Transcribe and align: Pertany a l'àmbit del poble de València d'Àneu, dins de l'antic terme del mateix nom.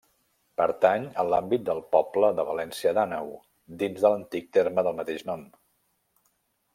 Pertany 0.59 1.03
a 1.23 1.25
l'àmbit 1.33 1.67
del 1.67 1.81
poble 1.95 2.31
de 2.39 2.45
València 2.47 2.93
d'Àneu, 2.99 3.29
dins 3.83 4.07
de 4.07 4.11
l'antic 4.15 4.49
terme 4.59 4.89
del 4.89 4.97
mateix 5.01 5.25
nom. 5.33 5.45